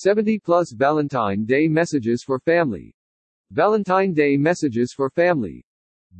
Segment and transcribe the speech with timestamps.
[0.00, 2.94] 70 plus Valentine Day messages for family.
[3.50, 5.66] Valentine Day messages for family.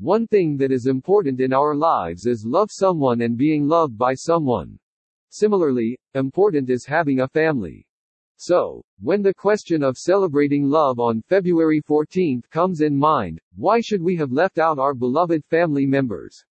[0.00, 4.14] One thing that is important in our lives is love someone and being loved by
[4.14, 4.80] someone.
[5.28, 7.86] Similarly, important is having a family.
[8.34, 14.03] So, when the question of celebrating love on February 14th comes in mind, why should
[14.03, 16.45] we have left out our beloved family members?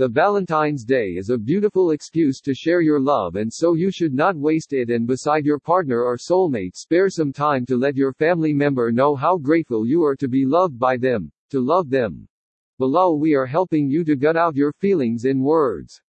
[0.00, 4.14] The Valentine's Day is a beautiful excuse to share your love and so you should
[4.14, 8.14] not waste it and beside your partner or soulmate spare some time to let your
[8.14, 12.26] family member know how grateful you are to be loved by them, to love them.
[12.78, 16.00] Below we are helping you to gut out your feelings in words.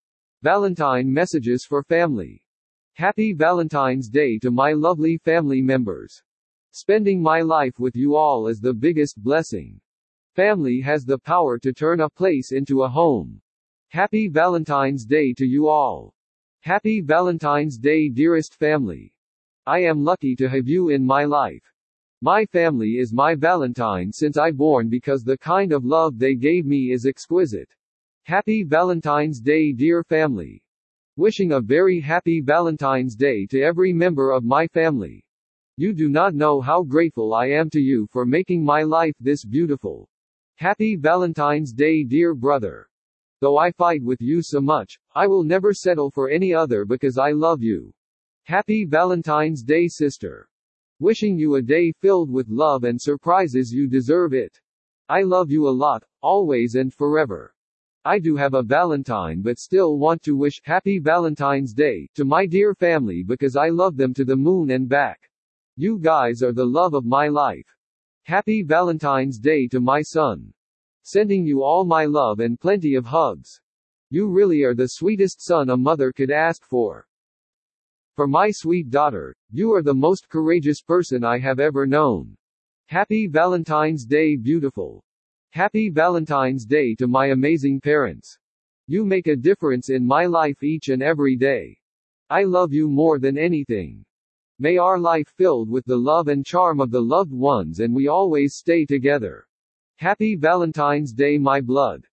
[0.44, 2.46] Valentine messages for family.
[2.92, 6.22] Happy Valentine's Day to my lovely family members.
[6.70, 9.80] Spending my life with you all is the biggest blessing.
[10.36, 13.42] Family has the power to turn a place into a home.
[13.92, 16.14] Happy Valentine's Day to you all.
[16.60, 19.12] Happy Valentine's Day dearest family.
[19.66, 21.64] I am lucky to have you in my life.
[22.22, 26.66] My family is my Valentine since I born because the kind of love they gave
[26.66, 27.68] me is exquisite.
[28.22, 30.62] Happy Valentine's Day dear family.
[31.16, 35.26] Wishing a very happy Valentine's Day to every member of my family.
[35.76, 39.44] You do not know how grateful I am to you for making my life this
[39.44, 40.08] beautiful.
[40.54, 42.89] Happy Valentine's Day dear brother.
[43.40, 47.16] Though I fight with you so much, I will never settle for any other because
[47.16, 47.92] I love you.
[48.44, 50.46] Happy Valentine's Day, sister.
[50.98, 54.60] Wishing you a day filled with love and surprises you deserve it.
[55.08, 57.54] I love you a lot, always and forever.
[58.04, 62.44] I do have a Valentine but still want to wish Happy Valentine's Day to my
[62.44, 65.30] dear family because I love them to the moon and back.
[65.76, 67.66] You guys are the love of my life.
[68.24, 70.52] Happy Valentine's Day to my son.
[71.02, 73.60] Sending you all my love and plenty of hugs.
[74.10, 77.06] You really are the sweetest son a mother could ask for.
[78.16, 82.36] For my sweet daughter, you are the most courageous person I have ever known.
[82.86, 85.02] Happy Valentine's Day, beautiful.
[85.50, 88.38] Happy Valentine's Day to my amazing parents.
[88.86, 91.78] You make a difference in my life each and every day.
[92.28, 94.04] I love you more than anything.
[94.58, 98.08] May our life filled with the love and charm of the loved ones and we
[98.08, 99.46] always stay together.
[100.00, 102.06] Happy Valentine's Day my blood.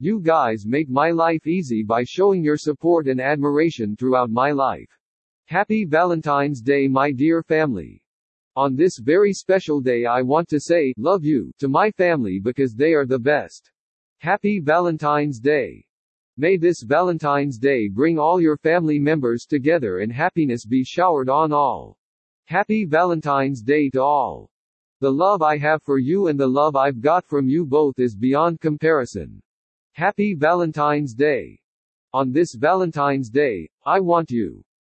[0.00, 4.90] You guys make my life easy by showing your support and admiration throughout my life.
[5.46, 8.02] Happy Valentine's Day my dear family.
[8.54, 12.74] On this very special day I want to say, love you, to my family because
[12.74, 13.70] they are the best.
[14.18, 15.86] Happy Valentine's Day.
[16.36, 21.50] May this Valentine's Day bring all your family members together and happiness be showered on
[21.50, 21.96] all.
[22.44, 24.50] Happy Valentine's Day to all.
[25.04, 28.16] The love I have for you and the love I've got from you both is
[28.16, 29.42] beyond comparison.
[29.92, 31.60] Happy Valentine's Day.
[32.14, 34.64] On this Valentine's Day, I want you